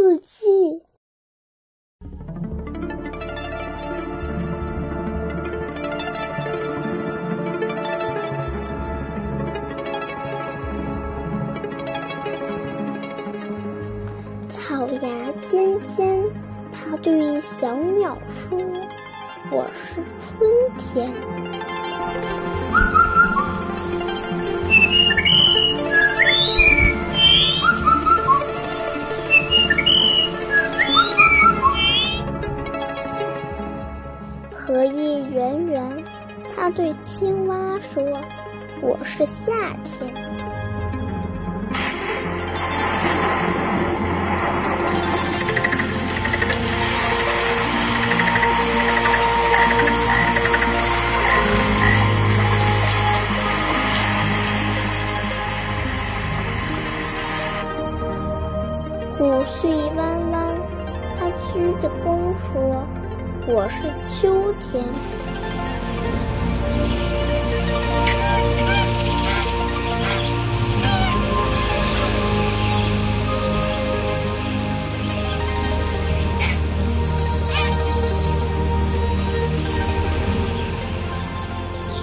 [0.00, 0.80] 四季。
[14.48, 15.10] 草芽
[15.50, 16.24] 尖尖，
[16.72, 18.58] 它对小鸟说
[19.52, 21.12] ：“我是春天。”
[36.62, 37.56] 它对青蛙
[37.90, 38.20] 说
[38.82, 39.50] ：“我是夏
[39.82, 40.12] 天。”
[59.16, 60.54] 谷穗弯弯，
[61.18, 62.86] 它鞠着躬说
[63.48, 64.84] ：“我是秋天。”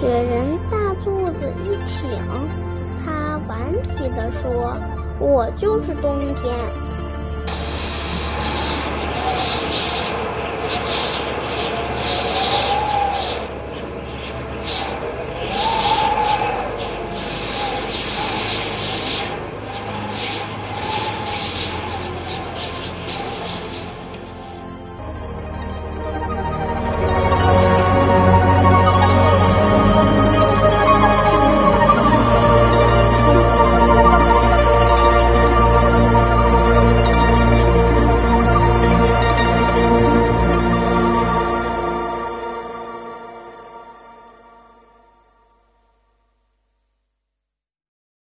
[0.00, 2.22] 雪人大肚子一挺，
[3.04, 4.76] 他顽皮地说
[5.18, 6.54] ：“我就是冬天。”